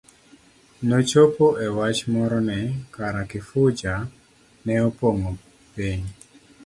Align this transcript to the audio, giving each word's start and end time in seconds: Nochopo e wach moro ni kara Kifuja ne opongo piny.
Nochopo 0.87 1.45
e 1.65 1.67
wach 1.77 1.99
moro 2.13 2.37
ni 2.49 2.59
kara 2.93 3.23
Kifuja 3.29 3.93
ne 4.65 4.73
opongo 4.87 5.29
piny. 5.73 6.05